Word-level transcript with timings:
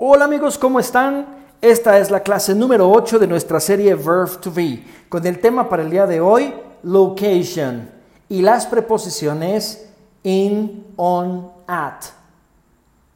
Hola 0.00 0.26
amigos, 0.26 0.58
¿cómo 0.58 0.78
están? 0.78 1.26
Esta 1.60 1.98
es 1.98 2.08
la 2.08 2.20
clase 2.20 2.54
número 2.54 2.88
8 2.88 3.18
de 3.18 3.26
nuestra 3.26 3.58
serie 3.58 3.96
Verb 3.96 4.38
to 4.40 4.52
Be, 4.52 4.84
con 5.08 5.26
el 5.26 5.40
tema 5.40 5.68
para 5.68 5.82
el 5.82 5.90
día 5.90 6.06
de 6.06 6.20
hoy, 6.20 6.54
location, 6.84 7.90
y 8.28 8.40
las 8.40 8.64
preposiciones 8.66 9.90
in, 10.22 10.86
on, 10.94 11.50
at. 11.66 12.04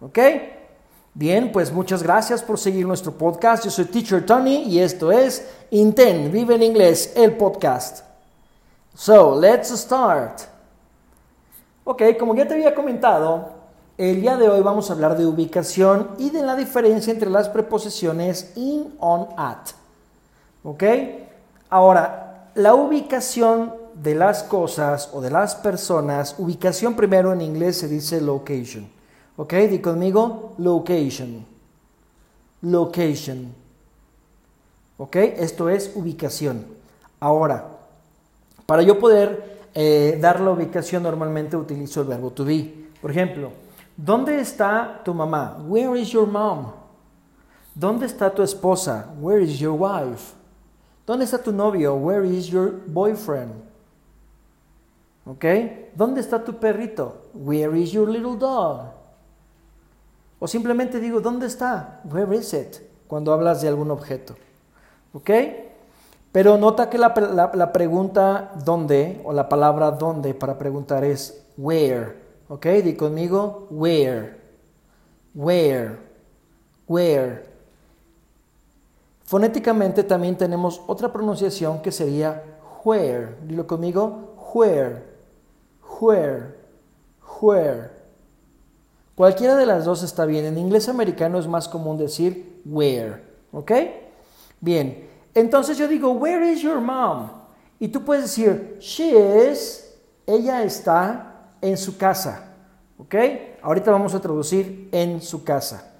¿Ok? 0.00 0.18
Bien, 1.14 1.52
pues 1.52 1.70
muchas 1.70 2.02
gracias 2.02 2.42
por 2.42 2.58
seguir 2.58 2.84
nuestro 2.84 3.12
podcast. 3.12 3.64
Yo 3.64 3.70
soy 3.70 3.84
Teacher 3.84 4.26
Tony 4.26 4.64
y 4.64 4.80
esto 4.80 5.12
es 5.12 5.48
Inten, 5.70 6.32
Vive 6.32 6.56
en 6.56 6.64
Inglés, 6.64 7.12
el 7.14 7.36
podcast. 7.36 8.04
So, 8.92 9.38
let's 9.40 9.68
start. 9.68 10.40
Ok, 11.84 12.02
como 12.18 12.34
ya 12.34 12.48
te 12.48 12.54
había 12.54 12.74
comentado, 12.74 13.61
el 14.10 14.20
día 14.20 14.36
de 14.36 14.48
hoy 14.48 14.60
vamos 14.62 14.90
a 14.90 14.94
hablar 14.94 15.16
de 15.16 15.26
ubicación 15.26 16.08
y 16.18 16.30
de 16.30 16.42
la 16.42 16.56
diferencia 16.56 17.12
entre 17.12 17.30
las 17.30 17.48
preposiciones 17.48 18.50
in, 18.56 18.92
on, 18.98 19.28
at. 19.36 19.68
¿Ok? 20.64 20.82
Ahora, 21.70 22.50
la 22.56 22.74
ubicación 22.74 23.72
de 23.94 24.16
las 24.16 24.42
cosas 24.42 25.10
o 25.12 25.20
de 25.20 25.30
las 25.30 25.54
personas, 25.54 26.34
ubicación 26.38 26.96
primero 26.96 27.32
en 27.32 27.42
inglés 27.42 27.76
se 27.76 27.86
dice 27.86 28.20
location. 28.20 28.88
¿Ok? 29.36 29.54
Di 29.54 29.78
conmigo, 29.78 30.54
location. 30.58 31.46
Location. 32.62 33.54
¿Ok? 34.98 35.14
Esto 35.14 35.68
es 35.68 35.92
ubicación. 35.94 36.66
Ahora, 37.20 37.68
para 38.66 38.82
yo 38.82 38.98
poder 38.98 39.60
eh, 39.74 40.18
dar 40.20 40.40
la 40.40 40.50
ubicación 40.50 41.04
normalmente 41.04 41.56
utilizo 41.56 42.00
el 42.00 42.08
verbo 42.08 42.32
to 42.32 42.44
be. 42.44 42.88
Por 43.00 43.12
ejemplo, 43.12 43.52
¿Dónde 43.96 44.40
está 44.40 45.00
tu 45.04 45.12
mamá? 45.14 45.58
Where 45.66 46.00
is 46.00 46.10
your 46.10 46.26
mom? 46.26 46.72
¿Dónde 47.74 48.06
está 48.06 48.30
tu 48.30 48.42
esposa? 48.42 49.08
Where 49.20 49.42
is 49.42 49.58
your 49.58 49.78
wife? 49.78 50.34
¿Dónde 51.06 51.24
está 51.24 51.38
tu 51.38 51.52
novio? 51.52 51.96
Where 51.96 52.26
is 52.26 52.46
your 52.46 52.72
boyfriend? 52.86 53.52
¿Ok? 55.26 55.44
¿Dónde 55.94 56.20
está 56.20 56.42
tu 56.44 56.58
perrito? 56.58 57.30
Where 57.34 57.78
is 57.78 57.92
your 57.92 58.08
little 58.08 58.36
dog? 58.36 58.92
O 60.38 60.48
simplemente 60.48 60.98
digo, 60.98 61.20
¿dónde 61.20 61.46
está? 61.46 62.00
Where 62.04 62.36
is 62.36 62.52
it? 62.52 62.78
Cuando 63.06 63.32
hablas 63.32 63.62
de 63.62 63.68
algún 63.68 63.90
objeto. 63.90 64.34
¿Ok? 65.12 65.30
Pero 66.32 66.56
nota 66.56 66.88
que 66.88 66.98
la, 66.98 67.12
la 67.54 67.72
pregunta 67.72 68.52
¿dónde? 68.64 69.20
o 69.24 69.32
la 69.32 69.48
palabra 69.48 69.90
¿dónde? 69.90 70.34
para 70.34 70.58
preguntar 70.58 71.04
es 71.04 71.44
where. 71.56 72.21
¿Ok? 72.52 72.66
Di 72.84 72.92
conmigo, 72.92 73.66
where. 73.70 74.36
Where. 75.34 75.96
Where. 76.86 77.46
Fonéticamente 79.24 80.04
también 80.04 80.36
tenemos 80.36 80.82
otra 80.86 81.10
pronunciación 81.10 81.80
que 81.80 81.90
sería 81.90 82.44
where. 82.84 83.36
Dilo 83.46 83.66
conmigo, 83.66 84.34
where. 84.52 85.02
Where. 85.98 86.54
Where. 87.40 87.90
Cualquiera 89.14 89.56
de 89.56 89.64
las 89.64 89.86
dos 89.86 90.02
está 90.02 90.26
bien. 90.26 90.44
En 90.44 90.58
inglés 90.58 90.90
americano 90.90 91.38
es 91.38 91.46
más 91.46 91.66
común 91.68 91.96
decir 91.96 92.60
where. 92.66 93.22
¿Ok? 93.52 93.72
Bien. 94.60 95.08
Entonces 95.32 95.78
yo 95.78 95.88
digo, 95.88 96.12
where 96.12 96.52
is 96.52 96.60
your 96.60 96.82
mom? 96.82 97.30
Y 97.80 97.88
tú 97.88 98.04
puedes 98.04 98.24
decir, 98.24 98.76
she 98.78 99.08
is, 99.50 99.96
ella 100.26 100.62
está 100.64 101.31
en 101.62 101.78
su 101.78 101.96
casa. 101.96 102.52
¿Ok? 102.98 103.14
Ahorita 103.62 103.90
vamos 103.90 104.14
a 104.14 104.20
traducir 104.20 104.90
en 104.92 105.22
su 105.22 105.42
casa. 105.42 105.92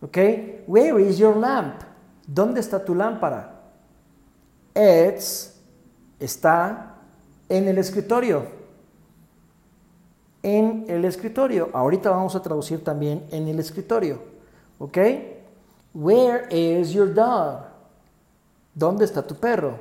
¿Ok? 0.00 0.18
Where 0.66 1.00
is 1.00 1.18
your 1.18 1.36
lamp? 1.36 1.82
¿Dónde 2.26 2.60
está 2.60 2.84
tu 2.84 2.94
lámpara? 2.94 3.60
It's 4.74 5.54
está 6.18 6.96
en 7.48 7.68
el 7.68 7.78
escritorio. 7.78 8.46
En 10.42 10.86
el 10.88 11.04
escritorio. 11.04 11.70
Ahorita 11.72 12.10
vamos 12.10 12.34
a 12.34 12.42
traducir 12.42 12.82
también 12.82 13.26
en 13.30 13.46
el 13.48 13.58
escritorio. 13.58 14.22
¿Ok? 14.78 14.98
Where 15.92 16.46
is 16.50 16.92
your 16.92 17.12
dog? 17.12 17.64
¿Dónde 18.74 19.04
está 19.04 19.26
tu 19.26 19.34
perro? 19.34 19.78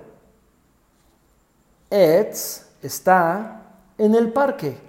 It's 1.90 2.68
está 2.81 3.62
en 3.97 4.16
el 4.16 4.34
parque. 4.34 4.88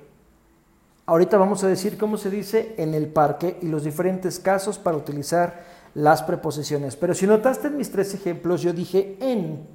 Ahorita 1.10 1.38
vamos 1.38 1.64
a 1.64 1.66
decir 1.66 1.98
cómo 1.98 2.16
se 2.16 2.30
dice 2.30 2.72
en 2.78 2.94
el 2.94 3.08
parque 3.08 3.58
y 3.62 3.66
los 3.66 3.82
diferentes 3.82 4.38
casos 4.38 4.78
para 4.78 4.96
utilizar 4.96 5.64
las 5.92 6.22
preposiciones. 6.22 6.94
Pero 6.94 7.14
si 7.14 7.26
notaste 7.26 7.66
en 7.66 7.76
mis 7.76 7.90
tres 7.90 8.14
ejemplos, 8.14 8.62
yo 8.62 8.72
dije 8.72 9.16
en. 9.18 9.66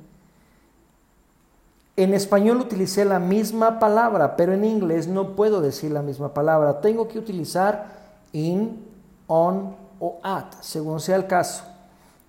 En 1.98 2.14
español 2.14 2.62
utilicé 2.62 3.04
la 3.04 3.20
misma 3.20 3.80
palabra, 3.80 4.38
pero 4.38 4.54
en 4.54 4.64
inglés 4.64 5.10
no 5.10 5.36
puedo 5.36 5.60
decir 5.60 5.92
la 5.92 6.02
misma 6.02 6.34
palabra. 6.34 6.80
Tengo 6.80 7.10
que 7.10 7.20
utilizar 7.20 7.90
in, 8.32 8.86
on 9.28 9.76
o 10.00 10.22
at, 10.24 10.54
según 10.62 11.02
sea 11.02 11.18
el 11.18 11.28
caso. 11.28 11.66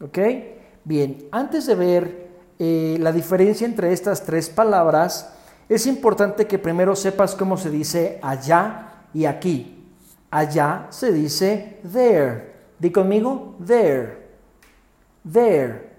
¿Ok? 0.01 0.19
Bien, 0.83 1.29
antes 1.31 1.67
de 1.67 1.75
ver 1.77 2.29
eh, 2.59 2.97
la 2.99 3.13
diferencia 3.13 3.69
entre 3.69 3.93
estas 3.93 4.25
tres 4.25 4.51
palabras, 4.51 5.33
es 5.69 5.87
importante 5.87 6.49
que 6.49 6.59
primero 6.59 6.97
sepas 6.97 7.37
cómo 7.37 7.57
se 7.57 7.71
dice 7.71 8.19
allá 8.21 8.86
y 9.17 9.25
aquí. 9.25 9.73
Allá 10.31 10.89
se 10.91 11.11
dice 11.11 11.81
there. 11.83 12.53
Di 12.79 12.91
conmigo, 12.91 13.55
there. 13.59 14.29
There. 15.25 15.91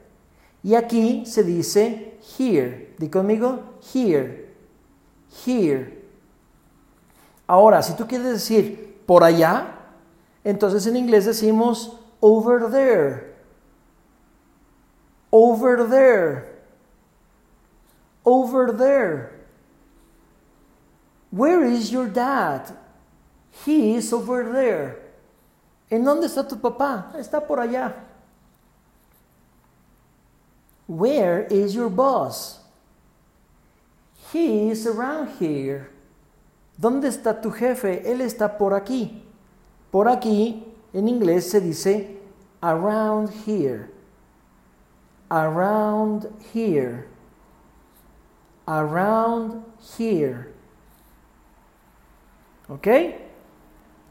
Y 0.62 0.76
aquí 0.76 1.26
se 1.26 1.44
dice 1.44 2.20
here. 2.38 2.94
Di 3.00 3.10
conmigo, 3.10 3.80
here. 3.92 4.54
Here. 5.44 6.04
Ahora, 7.48 7.82
si 7.82 7.94
tú 7.96 8.06
quieres 8.08 8.28
decir 8.28 9.02
por 9.08 9.24
allá, 9.24 9.74
entonces 10.44 10.86
en 10.86 10.96
inglés 10.96 11.26
decimos 11.26 11.98
over 12.20 12.70
there. 12.70 13.36
Over 15.32 15.90
there. 15.90 16.62
Over 18.24 18.78
there. 18.78 19.48
Where 21.32 21.66
is 21.66 21.90
your 21.90 22.06
dad? 22.08 22.87
He 23.66 23.96
is 23.96 24.14
over 24.14 24.52
there. 24.52 25.00
¿En 25.90 26.04
dónde 26.04 26.28
está 26.28 26.48
tu 26.48 26.58
papá? 26.58 27.14
Está 27.18 27.46
por 27.46 27.60
allá. 27.60 27.94
Where 30.88 31.48
is 31.50 31.74
your 31.74 31.90
boss? 31.90 32.60
He 34.32 34.70
is 34.70 34.86
around 34.86 35.40
here. 35.40 35.90
¿Dónde 36.80 37.08
está 37.08 37.42
tu 37.42 37.52
jefe? 37.52 38.04
Él 38.06 38.22
está 38.22 38.58
por 38.58 38.74
aquí. 38.74 39.24
Por 39.92 40.08
aquí, 40.08 40.64
en 40.94 41.08
inglés 41.08 41.50
se 41.50 41.60
dice 41.60 42.20
around 42.62 43.30
here. 43.46 43.90
Around 45.30 46.28
here. 46.54 47.08
Around 48.68 49.64
here. 49.98 50.54
¿Ok? 52.70 52.88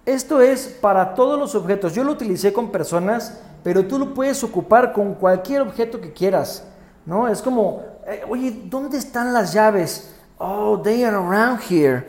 Esto 0.07 0.41
es 0.41 0.69
para 0.69 1.15
todos 1.15 1.37
los 1.37 1.57
objetos. 1.57 1.93
Yo 1.93 2.05
lo 2.05 2.13
utilicé 2.13 2.53
con 2.53 2.71
personas, 2.71 3.41
pero 3.65 3.85
tú 3.85 3.99
lo 3.99 4.15
puedes 4.15 4.43
ocupar 4.45 4.93
con 4.93 5.15
cualquier 5.15 5.63
objeto 5.63 6.01
que 6.01 6.13
quieras. 6.13 6.65
¿no? 7.05 7.27
Es 7.27 7.43
como, 7.43 7.83
eh, 8.07 8.23
oye, 8.29 8.63
¿dónde 8.67 8.99
están 8.99 9.33
las 9.33 9.53
llaves? 9.53 10.15
Oh, 10.39 10.81
they 10.81 11.03
are 11.03 11.17
around 11.17 11.61
here. 11.69 12.09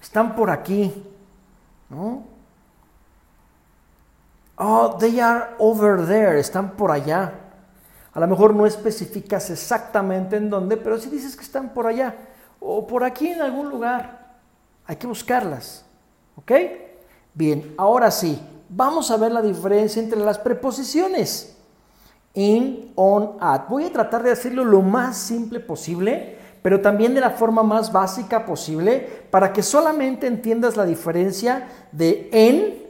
Están 0.00 0.34
por 0.34 0.48
aquí. 0.48 1.04
¿no? 1.90 2.24
Oh, 4.56 4.96
they 4.98 5.20
are 5.20 5.48
over 5.58 6.06
there. 6.06 6.40
Están 6.40 6.70
por 6.70 6.90
allá. 6.90 7.34
A 8.14 8.20
lo 8.20 8.26
mejor 8.28 8.54
no 8.54 8.64
especificas 8.64 9.50
exactamente 9.50 10.38
en 10.38 10.48
dónde, 10.48 10.78
pero 10.78 10.96
si 10.96 11.10
dices 11.10 11.36
que 11.36 11.42
están 11.42 11.74
por 11.74 11.86
allá 11.86 12.14
o 12.60 12.86
por 12.86 13.04
aquí 13.04 13.28
en 13.28 13.42
algún 13.42 13.68
lugar, 13.68 14.38
hay 14.86 14.96
que 14.96 15.06
buscarlas. 15.06 15.84
¿Ok? 16.36 16.52
Bien, 17.36 17.74
ahora 17.76 18.10
sí, 18.10 18.40
vamos 18.70 19.10
a 19.10 19.18
ver 19.18 19.30
la 19.30 19.42
diferencia 19.42 20.02
entre 20.02 20.18
las 20.18 20.38
preposiciones. 20.38 21.54
In, 22.32 22.92
on, 22.96 23.36
at. 23.40 23.68
Voy 23.68 23.84
a 23.84 23.92
tratar 23.92 24.22
de 24.22 24.32
hacerlo 24.32 24.64
lo 24.64 24.80
más 24.80 25.18
simple 25.18 25.60
posible, 25.60 26.38
pero 26.62 26.80
también 26.80 27.12
de 27.12 27.20
la 27.20 27.30
forma 27.30 27.62
más 27.62 27.92
básica 27.92 28.46
posible, 28.46 29.26
para 29.30 29.52
que 29.52 29.62
solamente 29.62 30.26
entiendas 30.26 30.78
la 30.78 30.86
diferencia 30.86 31.68
de 31.92 32.30
en 32.32 32.86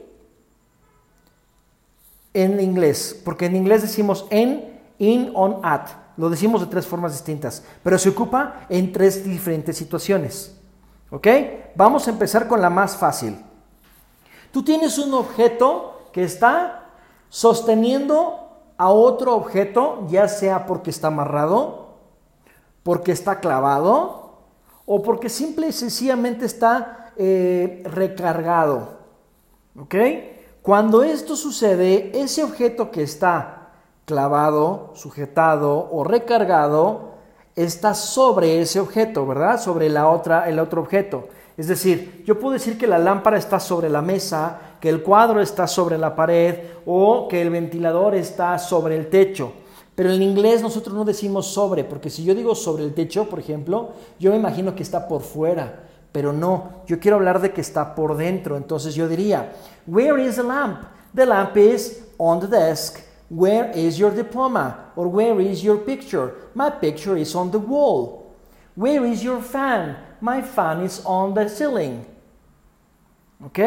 en 2.33 2.61
inglés, 2.61 3.19
porque 3.25 3.47
en 3.47 3.55
inglés 3.55 3.81
decimos 3.81 4.27
en, 4.29 4.79
in, 4.97 5.31
on, 5.33 5.59
at. 5.63 5.89
Lo 6.15 6.29
decimos 6.29 6.61
de 6.61 6.67
tres 6.67 6.87
formas 6.87 7.11
distintas, 7.11 7.63
pero 7.83 7.97
se 7.97 8.09
ocupa 8.09 8.65
en 8.69 8.93
tres 8.93 9.25
diferentes 9.25 9.75
situaciones. 9.75 10.55
¿Ok? 11.09 11.27
Vamos 11.75 12.07
a 12.07 12.11
empezar 12.11 12.47
con 12.47 12.61
la 12.61 12.69
más 12.69 12.95
fácil. 12.95 13.37
Tú 14.51 14.63
tienes 14.63 14.97
un 14.97 15.13
objeto 15.13 16.01
que 16.11 16.23
está 16.23 16.89
sosteniendo 17.29 18.47
a 18.77 18.89
otro 18.89 19.35
objeto, 19.35 20.05
ya 20.07 20.27
sea 20.27 20.65
porque 20.65 20.89
está 20.89 21.07
amarrado, 21.07 21.87
porque 22.83 23.11
está 23.11 23.39
clavado 23.39 24.37
o 24.85 25.01
porque 25.03 25.29
simple 25.29 25.67
y 25.67 25.71
sencillamente 25.71 26.45
está 26.45 27.11
eh, 27.17 27.83
recargado. 27.85 28.97
¿Ok? 29.79 29.95
Cuando 30.61 31.03
esto 31.03 31.35
sucede, 31.35 32.11
ese 32.19 32.43
objeto 32.43 32.91
que 32.91 33.03
está 33.03 33.69
clavado, 34.05 34.91
sujetado 34.95 35.89
o 35.91 36.03
recargado, 36.03 37.15
está 37.55 37.93
sobre 37.93 38.61
ese 38.61 38.79
objeto, 38.79 39.25
¿verdad? 39.25 39.59
Sobre 39.59 39.89
la 39.89 40.07
otra, 40.07 40.47
el 40.47 40.59
otro 40.59 40.81
objeto. 40.81 41.27
Es 41.57 41.67
decir, 41.67 42.23
yo 42.23 42.39
puedo 42.39 42.53
decir 42.53 42.77
que 42.77 42.85
la 42.85 42.99
lámpara 42.99 43.37
está 43.37 43.59
sobre 43.59 43.89
la 43.89 44.03
mesa, 44.03 44.59
que 44.79 44.89
el 44.89 45.01
cuadro 45.01 45.41
está 45.41 45.65
sobre 45.65 45.97
la 45.97 46.15
pared 46.15 46.59
o 46.85 47.27
que 47.27 47.41
el 47.41 47.49
ventilador 47.49 48.13
está 48.13 48.59
sobre 48.59 48.95
el 48.95 49.09
techo. 49.09 49.53
Pero 49.95 50.11
en 50.11 50.21
inglés 50.21 50.61
nosotros 50.61 50.93
no 50.95 51.03
decimos 51.03 51.47
sobre, 51.47 51.83
porque 51.83 52.11
si 52.11 52.23
yo 52.23 52.35
digo 52.35 52.53
sobre 52.53 52.83
el 52.83 52.93
techo, 52.93 53.27
por 53.27 53.39
ejemplo, 53.39 53.89
yo 54.19 54.29
me 54.29 54.37
imagino 54.37 54.75
que 54.75 54.83
está 54.83 55.07
por 55.07 55.23
fuera, 55.23 55.87
pero 56.11 56.31
no, 56.31 56.83
yo 56.85 56.99
quiero 56.99 57.17
hablar 57.17 57.41
de 57.41 57.51
que 57.51 57.61
está 57.61 57.95
por 57.95 58.15
dentro. 58.15 58.55
Entonces 58.55 58.93
yo 58.93 59.07
diría, 59.07 59.53
where 59.87 60.23
is 60.23 60.35
the 60.35 60.43
lamp? 60.43 60.83
The 61.15 61.25
lamp 61.25 61.57
is 61.57 62.03
on 62.19 62.39
the 62.39 62.47
desk. 62.47 62.99
Where 63.31 63.71
is 63.73 63.97
your 63.97 64.13
diploma? 64.13 64.91
Or 64.95 65.07
where 65.07 65.41
is 65.41 65.63
your 65.63 65.83
picture? 65.83 66.33
My 66.53 66.69
picture 66.69 67.19
is 67.19 67.33
on 67.33 67.49
the 67.49 67.57
wall. 67.57 68.35
Where 68.75 69.03
is 69.05 69.23
your 69.23 69.41
fan? 69.41 70.06
My 70.21 70.41
fan 70.41 70.83
is 70.83 71.01
on 71.03 71.33
the 71.33 71.47
ceiling. 71.49 72.05
¿Ok? 73.45 73.59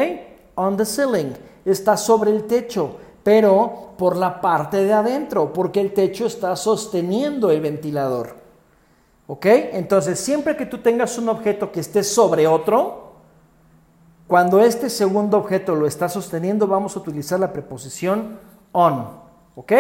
On 0.57 0.77
the 0.77 0.85
ceiling. 0.85 1.35
Está 1.65 1.97
sobre 1.97 2.31
el 2.31 2.45
techo, 2.45 2.97
pero 3.23 3.93
por 3.97 4.17
la 4.17 4.41
parte 4.41 4.85
de 4.85 4.93
adentro, 4.93 5.53
porque 5.53 5.81
el 5.81 5.93
techo 5.93 6.27
está 6.27 6.57
sosteniendo 6.57 7.51
el 7.51 7.61
ventilador. 7.61 8.37
¿Ok? 9.27 9.47
Entonces, 9.47 10.19
siempre 10.19 10.57
que 10.57 10.67
tú 10.67 10.79
tengas 10.79 11.17
un 11.19 11.29
objeto 11.29 11.71
que 11.71 11.81
esté 11.81 12.03
sobre 12.03 12.47
otro, 12.47 13.13
cuando 14.27 14.61
este 14.61 14.91
segundo 14.91 15.39
objeto 15.39 15.75
lo 15.75 15.87
está 15.87 16.09
sosteniendo, 16.09 16.67
vamos 16.67 16.97
a 16.97 17.01
utilizar 17.01 17.39
la 17.39 17.53
preposición 17.53 18.39
on. 18.73 19.09
¿Ok? 19.55 19.73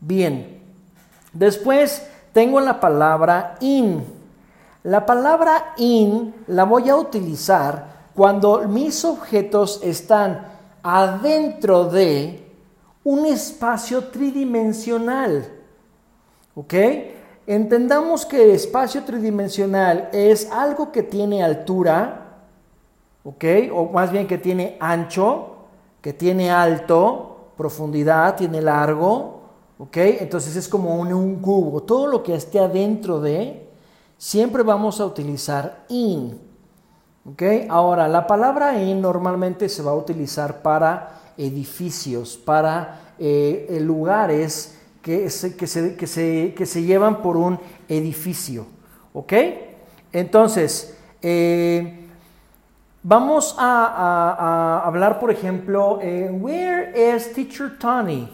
Bien. 0.00 0.62
Después 1.32 2.08
tengo 2.32 2.60
la 2.60 2.80
palabra 2.80 3.56
in. 3.60 4.19
La 4.82 5.04
palabra 5.04 5.74
in 5.76 6.34
la 6.46 6.64
voy 6.64 6.88
a 6.88 6.96
utilizar 6.96 8.08
cuando 8.14 8.66
mis 8.66 9.04
objetos 9.04 9.80
están 9.82 10.46
adentro 10.82 11.84
de 11.84 12.50
un 13.04 13.26
espacio 13.26 14.04
tridimensional. 14.04 15.46
¿Ok? 16.54 16.74
Entendamos 17.46 18.24
que 18.24 18.54
espacio 18.54 19.04
tridimensional 19.04 20.08
es 20.12 20.50
algo 20.50 20.90
que 20.90 21.02
tiene 21.02 21.42
altura, 21.42 22.38
¿ok? 23.24 23.44
O 23.74 23.86
más 23.86 24.12
bien 24.12 24.26
que 24.26 24.38
tiene 24.38 24.76
ancho, 24.80 25.56
que 26.00 26.12
tiene 26.12 26.50
alto, 26.50 27.52
profundidad, 27.56 28.36
tiene 28.36 28.62
largo, 28.62 29.40
¿ok? 29.78 29.96
Entonces 29.96 30.56
es 30.56 30.68
como 30.68 30.94
un, 30.96 31.12
un 31.12 31.36
cubo. 31.36 31.82
Todo 31.82 32.06
lo 32.06 32.22
que 32.22 32.34
esté 32.34 32.60
adentro 32.60 33.20
de 33.20 33.69
siempre 34.20 34.62
vamos 34.62 35.00
a 35.00 35.06
utilizar 35.06 35.86
in. 35.88 36.38
¿Okay? 37.24 37.66
Ahora, 37.70 38.06
la 38.06 38.26
palabra 38.26 38.80
in 38.80 39.00
normalmente 39.00 39.68
se 39.68 39.82
va 39.82 39.92
a 39.92 39.94
utilizar 39.94 40.60
para 40.60 41.20
edificios, 41.38 42.36
para 42.36 43.14
eh, 43.18 43.78
lugares 43.80 44.76
que 45.00 45.30
se, 45.30 45.56
que, 45.56 45.66
se, 45.66 45.96
que, 45.96 46.06
se, 46.06 46.54
que 46.54 46.66
se, 46.66 46.82
llevan 46.82 47.22
por 47.22 47.38
un 47.38 47.58
edificio. 47.88 48.66
¿Ok? 49.14 49.32
Entonces, 50.12 50.94
eh, 51.22 52.06
vamos 53.02 53.54
a, 53.58 54.82
hablar, 54.84 55.18
por 55.18 55.30
ejemplo, 55.30 55.98
eh, 56.02 56.30
where 56.30 57.16
is 57.16 57.32
teacher 57.32 57.78
Tony? 57.78 58.28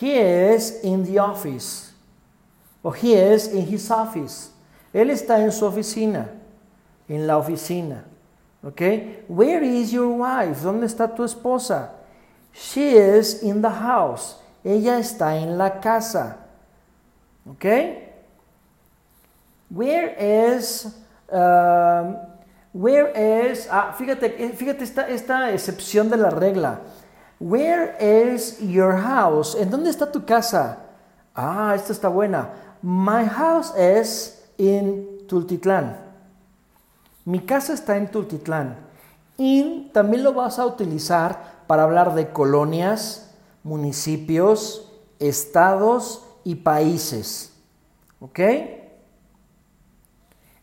He 0.00 0.54
is 0.54 0.84
in 0.84 1.04
the 1.04 1.18
office. 1.18 1.92
O 2.84 2.92
he 2.92 3.14
is 3.14 3.52
in 3.52 3.66
his 3.66 3.90
office. 3.90 4.52
Él 4.98 5.10
está 5.10 5.40
en 5.40 5.52
su 5.52 5.64
oficina, 5.64 6.28
en 7.08 7.26
la 7.26 7.38
oficina. 7.38 8.04
¿Ok? 8.64 8.80
Where 9.28 9.64
is 9.64 9.92
your 9.92 10.08
wife? 10.08 10.60
¿Dónde 10.60 10.86
está 10.86 11.14
tu 11.14 11.22
esposa? 11.22 11.92
She 12.52 12.96
is 12.96 13.44
in 13.44 13.62
the 13.62 13.70
house. 13.70 14.36
Ella 14.64 14.98
está 14.98 15.36
en 15.36 15.56
la 15.56 15.78
casa. 15.80 16.38
¿Ok? 17.48 17.64
Where 19.70 20.16
is, 20.18 20.86
um, 21.30 22.16
where 22.72 23.12
is, 23.14 23.68
ah, 23.70 23.94
fíjate, 23.96 24.34
eh, 24.36 24.48
fíjate 24.50 24.82
esta, 24.82 25.08
esta 25.08 25.52
excepción 25.52 26.10
de 26.10 26.16
la 26.16 26.30
regla. 26.30 26.80
Where 27.38 27.94
is 28.00 28.58
your 28.58 28.96
house? 28.96 29.54
¿En 29.54 29.70
dónde 29.70 29.90
está 29.90 30.10
tu 30.10 30.24
casa? 30.24 30.78
Ah, 31.36 31.72
esta 31.76 31.92
está 31.92 32.08
buena. 32.08 32.48
My 32.82 33.24
house 33.24 33.72
is 33.78 34.37
en 34.58 35.26
Tultitlán. 35.26 35.96
Mi 37.24 37.40
casa 37.40 37.72
está 37.72 37.96
en 37.96 38.10
Tultitlán. 38.10 38.76
Y 39.36 39.90
también 39.92 40.24
lo 40.24 40.34
vas 40.34 40.58
a 40.58 40.66
utilizar 40.66 41.62
para 41.68 41.84
hablar 41.84 42.14
de 42.14 42.32
colonias, 42.32 43.30
municipios, 43.62 44.90
estados 45.20 46.24
y 46.42 46.56
países. 46.56 47.52
¿Ok? 48.20 48.40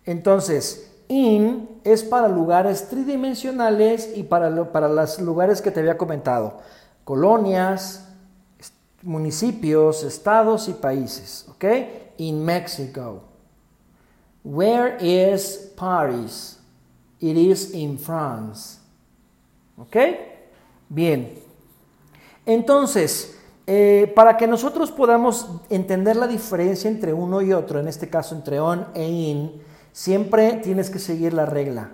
Entonces, 0.03 0.91
in 1.07 1.69
es 1.83 2.03
para 2.03 2.27
lugares 2.27 2.89
tridimensionales 2.89 4.11
y 4.15 4.23
para, 4.23 4.71
para 4.71 4.89
los 4.89 5.19
lugares 5.21 5.61
que 5.61 5.71
te 5.71 5.79
había 5.79 5.97
comentado. 5.97 6.57
Colonias, 7.05 8.07
municipios, 9.03 10.03
estados 10.03 10.67
y 10.67 10.73
países. 10.73 11.45
¿Ok? 11.49 11.65
In 12.17 12.43
Mexico. 12.43 13.34
Where 14.45 14.97
is 15.01 15.73
Paris? 15.75 16.59
It 17.19 17.35
is 17.35 17.73
in 17.73 17.97
France. 17.97 18.77
¿Ok? 19.75 19.95
Bien. 20.87 21.33
Entonces, 22.45 23.35
eh, 23.65 24.11
para 24.15 24.37
que 24.37 24.45
nosotros 24.45 24.91
podamos 24.91 25.49
entender 25.71 26.15
la 26.15 26.27
diferencia 26.27 26.87
entre 26.89 27.11
uno 27.11 27.41
y 27.41 27.53
otro, 27.53 27.79
en 27.79 27.87
este 27.87 28.07
caso 28.07 28.35
entre 28.35 28.59
on 28.59 28.85
e 28.93 29.09
in, 29.09 29.51
siempre 29.91 30.61
tienes 30.63 30.91
que 30.91 30.99
seguir 30.99 31.33
la 31.33 31.47
regla. 31.47 31.89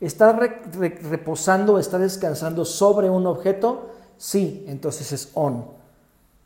¿Está 0.00 0.32
reposando, 0.32 1.80
está 1.80 1.98
descansando 1.98 2.64
sobre 2.64 3.10
un 3.10 3.26
objeto? 3.26 3.90
Sí, 4.16 4.64
entonces 4.68 5.10
es 5.10 5.30
on. 5.34 5.64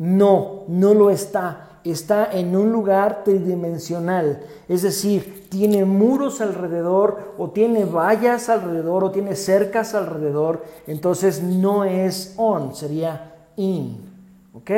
No, 0.00 0.64
no 0.66 0.94
lo 0.94 1.10
está 1.10 1.70
está 1.84 2.30
en 2.32 2.54
un 2.56 2.72
lugar 2.72 3.24
tridimensional, 3.24 4.42
es 4.68 4.82
decir, 4.82 5.48
tiene 5.48 5.84
muros 5.84 6.40
alrededor 6.40 7.34
o 7.38 7.50
tiene 7.50 7.84
vallas 7.84 8.48
alrededor 8.48 9.04
o 9.04 9.10
tiene 9.10 9.34
cercas 9.34 9.94
alrededor, 9.94 10.64
entonces 10.86 11.42
no 11.42 11.84
es 11.84 12.34
on, 12.36 12.74
sería 12.74 13.34
in. 13.56 14.10
¿Ok? 14.52 14.70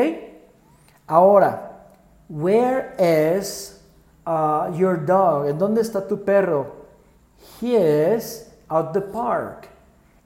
Ahora, 1.06 1.86
where 2.28 2.94
is 3.36 3.80
uh, 4.26 4.72
your 4.76 5.04
dog? 5.04 5.48
¿En 5.48 5.58
dónde 5.58 5.80
está 5.80 6.06
tu 6.06 6.22
perro? 6.22 6.82
He 7.60 7.74
is 7.76 8.48
at 8.68 8.92
the 8.92 9.00
park. 9.00 9.68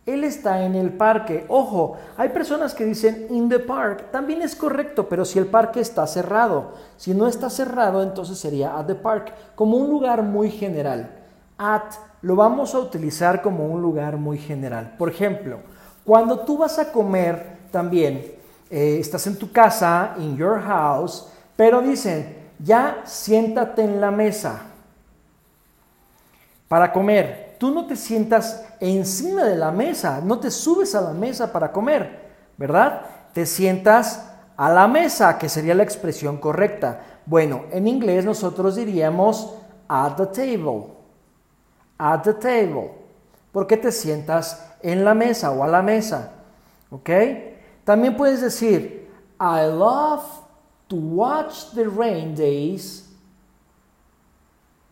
Él 0.06 0.22
está 0.22 0.64
en 0.64 0.76
el 0.76 0.92
parque. 0.92 1.44
Ojo, 1.48 1.96
hay 2.16 2.28
personas 2.28 2.74
que 2.74 2.84
dicen 2.84 3.26
in 3.28 3.48
the 3.48 3.58
park. 3.58 4.12
También 4.12 4.40
es 4.40 4.54
correcto, 4.54 5.08
pero 5.08 5.24
si 5.24 5.40
el 5.40 5.46
parque 5.46 5.80
está 5.80 6.06
cerrado. 6.06 6.74
Si 6.96 7.12
no 7.12 7.26
está 7.26 7.50
cerrado, 7.50 8.04
entonces 8.04 8.38
sería 8.38 8.78
at 8.78 8.86
the 8.86 8.94
park, 8.94 9.32
como 9.56 9.76
un 9.76 9.90
lugar 9.90 10.22
muy 10.22 10.50
general. 10.50 11.10
At 11.58 11.94
lo 12.22 12.36
vamos 12.36 12.74
a 12.74 12.78
utilizar 12.78 13.42
como 13.42 13.66
un 13.66 13.82
lugar 13.82 14.16
muy 14.16 14.38
general. 14.38 14.94
Por 14.96 15.08
ejemplo, 15.08 15.58
cuando 16.04 16.38
tú 16.40 16.58
vas 16.58 16.78
a 16.78 16.92
comer 16.92 17.58
también, 17.72 18.32
eh, 18.70 18.98
estás 19.00 19.26
en 19.26 19.36
tu 19.36 19.50
casa, 19.50 20.14
in 20.18 20.36
your 20.36 20.60
house, 20.60 21.26
pero 21.56 21.82
dicen, 21.82 22.36
ya 22.60 23.02
siéntate 23.04 23.82
en 23.82 24.00
la 24.00 24.12
mesa 24.12 24.62
para 26.68 26.92
comer 26.92 27.45
tú 27.58 27.70
no 27.70 27.86
te 27.86 27.96
sientas 27.96 28.64
encima 28.80 29.44
de 29.44 29.56
la 29.56 29.70
mesa, 29.70 30.20
no 30.22 30.38
te 30.38 30.50
subes 30.50 30.94
a 30.94 31.00
la 31.00 31.12
mesa 31.12 31.52
para 31.52 31.72
comer, 31.72 32.32
¿verdad? 32.56 33.02
Te 33.32 33.46
sientas 33.46 34.32
a 34.56 34.70
la 34.70 34.88
mesa, 34.88 35.38
que 35.38 35.48
sería 35.48 35.74
la 35.74 35.82
expresión 35.82 36.38
correcta. 36.38 37.00
Bueno, 37.26 37.64
en 37.70 37.86
inglés 37.86 38.24
nosotros 38.24 38.76
diríamos 38.76 39.54
at 39.88 40.16
the 40.16 40.26
table. 40.26 40.94
At 41.98 42.22
the 42.22 42.34
table. 42.34 42.92
¿Por 43.52 43.66
qué 43.66 43.76
te 43.76 43.92
sientas 43.92 44.72
en 44.82 45.04
la 45.04 45.14
mesa 45.14 45.50
o 45.50 45.62
a 45.62 45.68
la 45.68 45.82
mesa? 45.82 46.32
¿Ok? 46.90 47.10
También 47.84 48.16
puedes 48.16 48.40
decir, 48.40 49.10
I 49.40 49.66
love 49.66 50.22
to 50.88 50.96
watch 50.96 51.72
the 51.74 51.84
rain 51.84 52.34
days 52.34 53.08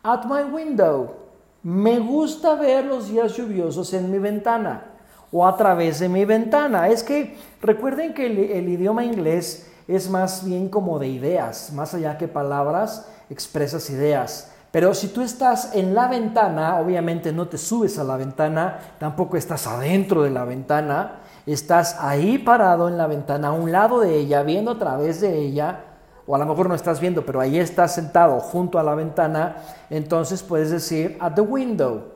at 0.02 0.26
my 0.26 0.42
window. 0.42 1.24
Me 1.64 1.99
gusta 1.99 2.56
ver 2.56 2.85
los 2.85 3.09
días 3.09 3.35
lluviosos 3.38 3.94
en 3.94 4.11
mi 4.11 4.18
ventana 4.18 4.85
o 5.33 5.47
a 5.47 5.56
través 5.56 5.99
de 5.99 6.11
mi 6.11 6.26
ventana. 6.26 6.88
Es 6.90 7.02
que 7.02 7.38
recuerden 7.62 8.12
que 8.12 8.26
el, 8.26 8.68
idioma 8.68 9.02
inglés 9.02 9.71
es 9.88 10.11
más 10.11 10.44
bien 10.44 10.68
como 10.68 10.99
de 10.99 11.09
ideas, 11.09 11.73
más 11.73 11.94
allá 11.94 12.18
que 12.18 12.28
palabras, 12.28 13.09
expresas 13.30 13.88
ideas. 13.88 14.52
Pero 14.73 14.92
si 14.92 15.09
tú 15.09 15.23
estás 15.23 15.75
en 15.75 15.94
la 15.94 16.06
ventana, 16.06 16.78
obviamente 16.80 17.33
no 17.33 17.49
te 17.49 17.56
subes 17.56 17.99
a 17.99 18.04
la 18.04 18.18
ventana, 18.18 18.80
tampoco 18.99 19.38
estás 19.38 19.66
adentro 19.66 20.23
de 20.23 20.30
la 20.30 20.44
ventana, 20.44 21.21
estás 21.47 21.97
ahí 21.99 22.37
parado 22.37 22.88
en 22.88 22.99
la 22.99 23.06
ventana, 23.06 23.49
a 23.49 23.52
un 23.52 23.73
lado 23.73 24.00
de 24.00 24.18
ella, 24.18 24.42
viendo 24.42 24.73
a 24.73 24.78
través 24.78 25.23
de 25.23 25.38
ella, 25.38 25.93
o 26.26 26.35
a 26.35 26.38
lo 26.38 26.47
mejor 26.47 26.69
no 26.69 26.75
estás 26.75 27.00
viendo, 27.00 27.25
pero 27.25 27.40
ahí 27.40 27.59
estás 27.59 27.95
sentado 27.95 28.40
junto 28.40 28.78
a 28.78 28.83
la 28.83 28.95
ventana, 28.95 29.57
entonces 29.90 30.43
puedes 30.43 30.71
decir 30.71 31.16
at 31.21 31.35
the 31.35 31.40
window. 31.40 32.12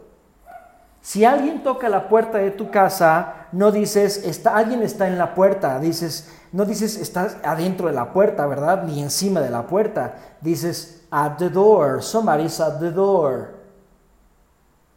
Si 1.00 1.25
alguien 1.25 1.62
toca 1.62 1.88
la 1.88 2.09
puerta 2.09 2.38
de 2.38 2.50
tu 2.50 2.71
casa, 2.71 3.47
no 3.53 3.71
dices 3.71 4.25
está, 4.25 4.57
alguien 4.57 4.83
está 4.83 5.07
en 5.07 5.17
la 5.17 5.35
puerta, 5.35 5.79
dices, 5.79 6.31
no 6.53 6.65
dices 6.65 6.97
estás 6.97 7.37
adentro 7.43 7.87
de 7.87 7.95
la 7.95 8.12
puerta, 8.12 8.47
¿verdad? 8.47 8.83
Ni 8.85 9.00
encima 9.00 9.41
de 9.41 9.50
la 9.50 9.67
puerta. 9.67 10.15
Dices 10.41 11.07
at 11.11 11.37
the 11.38 11.49
door, 11.49 12.03
somebody's 12.03 12.61
at 12.61 12.79
the 12.79 12.91
door. 12.91 13.55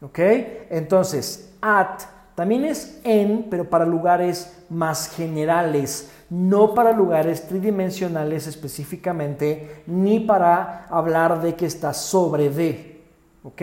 ¿Ok? 0.02 0.20
Entonces, 0.70 1.54
at 1.62 2.02
también 2.36 2.66
es 2.66 3.00
en, 3.04 3.48
pero 3.50 3.70
para 3.70 3.86
lugares 3.86 4.52
más 4.70 5.10
generales, 5.10 6.10
no 6.32 6.74
para 6.74 6.94
lugares 6.94 7.46
tridimensionales 7.46 8.48
específicamente, 8.48 9.84
ni 9.86 10.22
para 10.22 10.86
hablar 10.90 11.42
de 11.42 11.56
que 11.56 11.66
está 11.66 11.94
sobre 11.94 12.50
de. 12.50 13.04
¿Ok? 13.44 13.62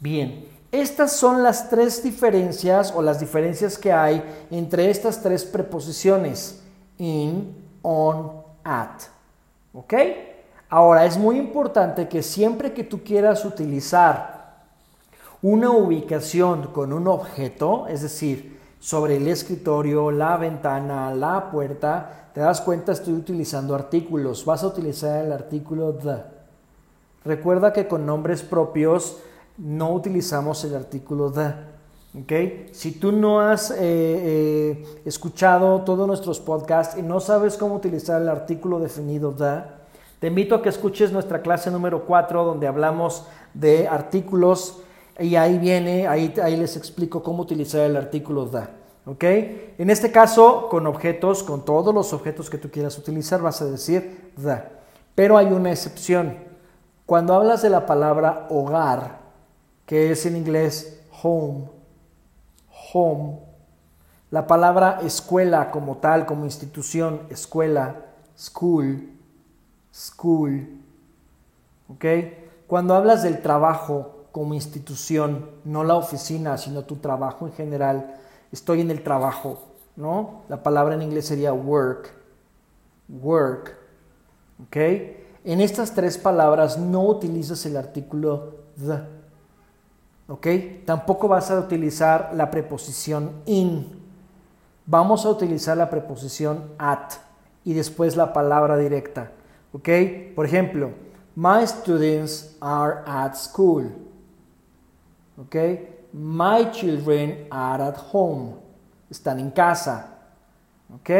Bien, 0.00 0.46
estas 0.72 1.12
son 1.12 1.42
las 1.42 1.68
tres 1.68 2.02
diferencias 2.02 2.94
o 2.96 3.02
las 3.02 3.20
diferencias 3.20 3.76
que 3.76 3.92
hay 3.92 4.24
entre 4.50 4.88
estas 4.88 5.22
tres 5.22 5.44
preposiciones, 5.44 6.62
in, 6.96 7.54
on, 7.82 8.32
at. 8.64 9.02
¿Ok? 9.74 9.94
Ahora, 10.70 11.04
es 11.04 11.18
muy 11.18 11.36
importante 11.36 12.08
que 12.08 12.22
siempre 12.22 12.72
que 12.72 12.84
tú 12.84 13.04
quieras 13.04 13.44
utilizar 13.44 14.62
una 15.42 15.70
ubicación 15.70 16.68
con 16.68 16.94
un 16.94 17.06
objeto, 17.06 17.86
es 17.86 18.00
decir, 18.00 18.53
sobre 18.84 19.16
el 19.16 19.26
escritorio, 19.28 20.10
la 20.10 20.36
ventana, 20.36 21.14
la 21.14 21.50
puerta, 21.50 22.28
te 22.34 22.42
das 22.42 22.60
cuenta 22.60 22.92
estoy 22.92 23.14
utilizando 23.14 23.74
artículos. 23.74 24.44
Vas 24.44 24.62
a 24.62 24.66
utilizar 24.66 25.24
el 25.24 25.32
artículo 25.32 25.94
the. 25.94 26.16
Recuerda 27.24 27.72
que 27.72 27.88
con 27.88 28.04
nombres 28.04 28.42
propios 28.42 29.16
no 29.56 29.90
utilizamos 29.94 30.62
el 30.64 30.74
artículo 30.74 31.32
the. 31.32 32.20
¿okay? 32.20 32.68
Si 32.72 32.92
tú 32.92 33.10
no 33.10 33.40
has 33.40 33.70
eh, 33.70 33.76
eh, 33.80 34.84
escuchado 35.06 35.80
todos 35.80 36.06
nuestros 36.06 36.38
podcasts 36.38 36.98
y 36.98 37.02
no 37.02 37.20
sabes 37.20 37.56
cómo 37.56 37.76
utilizar 37.76 38.20
el 38.20 38.28
artículo 38.28 38.80
definido 38.80 39.32
the, 39.32 39.62
te 40.20 40.26
invito 40.26 40.56
a 40.56 40.60
que 40.60 40.68
escuches 40.68 41.10
nuestra 41.10 41.40
clase 41.40 41.70
número 41.70 42.04
4 42.04 42.44
donde 42.44 42.66
hablamos 42.66 43.24
de 43.54 43.88
artículos 43.88 44.83
y 45.18 45.36
ahí 45.36 45.58
viene, 45.58 46.06
ahí, 46.06 46.34
ahí 46.42 46.56
les 46.56 46.76
explico 46.76 47.22
cómo 47.22 47.42
utilizar 47.42 47.82
el 47.82 47.96
artículo 47.96 48.46
da. 48.46 48.70
¿Ok? 49.06 49.22
En 49.78 49.90
este 49.90 50.10
caso, 50.10 50.68
con 50.70 50.86
objetos, 50.86 51.42
con 51.42 51.64
todos 51.64 51.94
los 51.94 52.12
objetos 52.12 52.48
que 52.48 52.58
tú 52.58 52.70
quieras 52.70 52.96
utilizar, 52.96 53.42
vas 53.42 53.60
a 53.60 53.66
decir 53.66 54.32
da. 54.36 54.70
Pero 55.14 55.36
hay 55.36 55.46
una 55.46 55.70
excepción. 55.70 56.38
Cuando 57.06 57.34
hablas 57.34 57.60
de 57.62 57.70
la 57.70 57.84
palabra 57.84 58.46
hogar, 58.48 59.20
que 59.84 60.10
es 60.10 60.24
en 60.24 60.36
inglés 60.36 61.02
home, 61.22 61.68
home, 62.92 63.38
la 64.30 64.46
palabra 64.46 65.00
escuela 65.04 65.70
como 65.70 65.98
tal, 65.98 66.24
como 66.24 66.46
institución, 66.46 67.20
escuela, 67.28 68.06
school, 68.36 69.10
school, 69.92 70.66
¿ok? 71.88 72.04
Cuando 72.66 72.94
hablas 72.94 73.22
del 73.22 73.42
trabajo, 73.42 74.13
como 74.34 74.52
institución, 74.52 75.48
no 75.64 75.84
la 75.84 75.94
oficina, 75.94 76.58
sino 76.58 76.82
tu 76.82 76.96
trabajo 76.96 77.46
en 77.46 77.52
general. 77.52 78.16
Estoy 78.50 78.80
en 78.80 78.90
el 78.90 79.04
trabajo, 79.04 79.60
¿no? 79.94 80.42
La 80.48 80.60
palabra 80.60 80.96
en 80.96 81.02
inglés 81.02 81.26
sería 81.26 81.52
work, 81.52 82.12
work, 83.08 83.76
¿ok? 84.66 84.76
En 85.44 85.60
estas 85.60 85.94
tres 85.94 86.18
palabras 86.18 86.76
no 86.76 87.04
utilizas 87.04 87.64
el 87.64 87.76
artículo 87.76 88.56
the, 88.76 88.98
¿ok? 90.26 90.46
Tampoco 90.84 91.28
vas 91.28 91.52
a 91.52 91.60
utilizar 91.60 92.32
la 92.34 92.50
preposición 92.50 93.30
in. 93.46 93.86
Vamos 94.84 95.24
a 95.26 95.30
utilizar 95.30 95.76
la 95.76 95.88
preposición 95.88 96.72
at 96.78 97.12
y 97.62 97.72
después 97.72 98.16
la 98.16 98.32
palabra 98.32 98.76
directa, 98.78 99.30
¿ok? 99.72 99.88
Por 100.34 100.44
ejemplo, 100.44 100.90
my 101.36 101.64
students 101.64 102.56
are 102.60 102.96
at 103.06 103.36
school. 103.36 104.03
¿Ok? 105.54 105.78
My 106.12 106.70
children 106.72 107.46
are 107.50 107.82
at 107.82 107.96
home. 108.12 108.54
Están 109.08 109.38
en 109.38 109.50
casa. 109.50 110.18
¿Ok? 110.92 111.10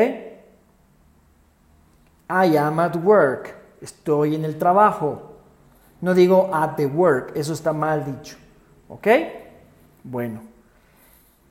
I 2.28 2.56
am 2.56 2.80
at 2.80 2.96
work. 2.96 3.54
Estoy 3.80 4.34
en 4.34 4.44
el 4.44 4.58
trabajo. 4.58 5.34
No 6.00 6.14
digo 6.14 6.50
at 6.52 6.74
the 6.76 6.86
work. 6.86 7.32
Eso 7.36 7.52
está 7.52 7.72
mal 7.72 8.04
dicho. 8.04 8.36
Bueno. 10.02 10.42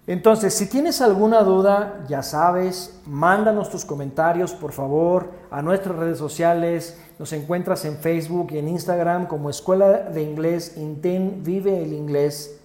Entonces, 0.06 0.54
si 0.54 0.68
tienes 0.68 1.00
alguna 1.00 1.44
duda, 1.44 2.04
ya 2.10 2.22
sabes, 2.22 3.00
mándanos 3.06 3.70
tus 3.70 3.86
comentarios, 3.86 4.52
por 4.54 4.74
favor, 4.74 5.32
a 5.50 5.62
nuestras 5.62 5.96
redes 5.96 6.18
sociales. 6.18 7.00
Nos 7.18 7.32
encuentras 7.32 7.86
en 7.86 7.96
Facebook 7.96 8.50
y 8.52 8.58
en 8.58 8.68
Instagram 8.68 9.28
como 9.28 9.50
Escuela 9.50 10.10
de 10.10 10.22
Inglés 10.22 10.76
Inten 10.76 11.42
Vive 11.42 11.82
el 11.82 11.94
Inglés. 11.94 12.60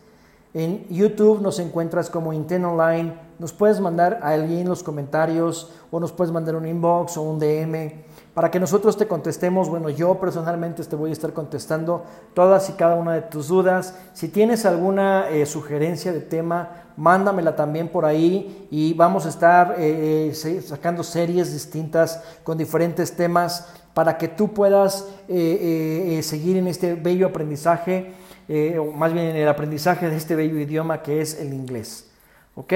En 0.58 0.88
YouTube 0.88 1.40
nos 1.40 1.60
encuentras 1.60 2.10
como 2.10 2.32
Inten 2.32 2.64
Online. 2.64 3.14
Nos 3.38 3.52
puedes 3.52 3.78
mandar 3.78 4.18
a 4.24 4.30
alguien 4.30 4.68
los 4.68 4.82
comentarios 4.82 5.70
o 5.92 6.00
nos 6.00 6.10
puedes 6.10 6.32
mandar 6.32 6.56
un 6.56 6.66
inbox 6.66 7.16
o 7.16 7.22
un 7.22 7.38
DM 7.38 7.92
para 8.34 8.50
que 8.50 8.58
nosotros 8.58 8.96
te 8.96 9.06
contestemos. 9.06 9.68
Bueno, 9.68 9.88
yo 9.88 10.18
personalmente 10.18 10.82
te 10.82 10.96
voy 10.96 11.10
a 11.10 11.12
estar 11.12 11.32
contestando 11.32 12.02
todas 12.34 12.68
y 12.70 12.72
cada 12.72 12.96
una 12.96 13.14
de 13.14 13.22
tus 13.22 13.46
dudas. 13.46 13.94
Si 14.14 14.26
tienes 14.26 14.66
alguna 14.66 15.28
eh, 15.28 15.46
sugerencia 15.46 16.12
de 16.12 16.22
tema, 16.22 16.86
mándamela 16.96 17.54
también 17.54 17.86
por 17.86 18.04
ahí 18.04 18.66
y 18.72 18.94
vamos 18.94 19.26
a 19.26 19.28
estar 19.28 19.76
eh, 19.78 20.32
eh, 20.44 20.60
sacando 20.60 21.04
series 21.04 21.52
distintas 21.52 22.20
con 22.42 22.58
diferentes 22.58 23.14
temas 23.14 23.68
para 23.94 24.18
que 24.18 24.26
tú 24.26 24.52
puedas 24.52 25.06
seguir 25.28 26.56
en 26.56 26.66
este 26.66 26.94
bello 26.94 27.28
aprendizaje 27.28 28.12
eh, 28.48 28.78
o 28.78 28.92
más 28.92 29.12
bien 29.12 29.26
en 29.26 29.36
el 29.36 29.48
aprendizaje 29.48 30.08
de 30.08 30.16
este 30.16 30.34
bello 30.34 30.58
idioma 30.58 31.02
que 31.02 31.20
es 31.20 31.40
el 31.40 31.52
inglés. 31.52 32.10
¿Ok? 32.54 32.72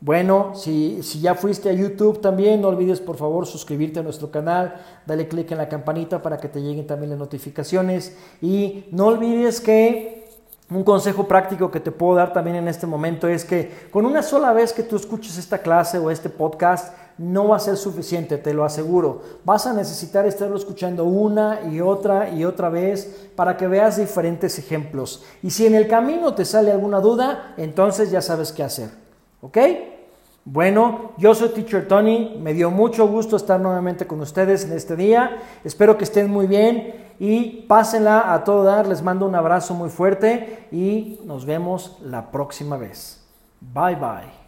Bueno, 0.00 0.52
si, 0.54 1.02
si, 1.02 1.20
ya 1.20 1.34
fuiste 1.34 1.70
a 1.70 1.72
YouTube 1.72 2.20
también, 2.20 2.60
no 2.60 2.68
olvides 2.68 3.00
por 3.00 3.16
favor 3.16 3.46
suscribirte 3.46 3.98
a 3.98 4.04
nuestro 4.04 4.30
canal, 4.30 4.80
dale 5.06 5.26
click 5.26 5.50
en 5.50 5.58
la 5.58 5.68
campanita 5.68 6.22
para 6.22 6.38
que 6.38 6.48
te 6.48 6.62
lleguen 6.62 6.86
también 6.86 7.10
las 7.10 7.18
notificaciones 7.18 8.16
y 8.40 8.84
no 8.92 9.06
olvides 9.06 9.60
que 9.60 10.17
un 10.70 10.84
consejo 10.84 11.26
práctico 11.26 11.70
que 11.70 11.80
te 11.80 11.90
puedo 11.90 12.16
dar 12.16 12.32
también 12.32 12.56
en 12.56 12.68
este 12.68 12.86
momento 12.86 13.26
es 13.26 13.44
que 13.44 13.88
con 13.90 14.04
una 14.04 14.22
sola 14.22 14.52
vez 14.52 14.72
que 14.72 14.82
tú 14.82 14.96
escuches 14.96 15.38
esta 15.38 15.58
clase 15.58 15.98
o 15.98 16.10
este 16.10 16.28
podcast, 16.28 16.94
no 17.18 17.48
va 17.48 17.56
a 17.56 17.60
ser 17.60 17.76
suficiente, 17.76 18.38
te 18.38 18.54
lo 18.54 18.64
aseguro. 18.64 19.22
Vas 19.44 19.66
a 19.66 19.72
necesitar 19.72 20.24
estarlo 20.26 20.56
escuchando 20.56 21.04
una 21.04 21.62
y 21.70 21.80
otra 21.80 22.30
y 22.30 22.44
otra 22.44 22.68
vez 22.68 23.30
para 23.34 23.56
que 23.56 23.66
veas 23.66 23.96
diferentes 23.96 24.58
ejemplos. 24.58 25.24
Y 25.42 25.50
si 25.50 25.66
en 25.66 25.74
el 25.74 25.88
camino 25.88 26.34
te 26.34 26.44
sale 26.44 26.70
alguna 26.70 27.00
duda, 27.00 27.54
entonces 27.56 28.10
ya 28.10 28.22
sabes 28.22 28.52
qué 28.52 28.62
hacer. 28.62 28.90
¿Ok? 29.40 29.58
Bueno, 30.44 31.12
yo 31.18 31.34
soy 31.34 31.50
Teacher 31.50 31.86
Tony, 31.88 32.38
me 32.40 32.54
dio 32.54 32.70
mucho 32.70 33.06
gusto 33.06 33.36
estar 33.36 33.60
nuevamente 33.60 34.06
con 34.06 34.20
ustedes 34.20 34.64
en 34.64 34.72
este 34.72 34.96
día. 34.96 35.42
Espero 35.64 35.98
que 35.98 36.04
estén 36.04 36.30
muy 36.30 36.46
bien 36.46 37.07
y 37.18 37.62
pásenla 37.68 38.32
a 38.32 38.44
todo 38.44 38.64
dar. 38.64 38.86
Les 38.86 39.02
mando 39.02 39.26
un 39.26 39.34
abrazo 39.34 39.74
muy 39.74 39.90
fuerte 39.90 40.68
y 40.70 41.20
nos 41.24 41.44
vemos 41.44 41.98
la 42.02 42.30
próxima 42.30 42.76
vez. 42.76 43.26
Bye 43.60 43.96
bye. 43.96 44.47